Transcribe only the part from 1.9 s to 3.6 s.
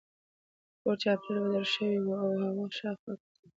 و او هغه شاوخوا کتل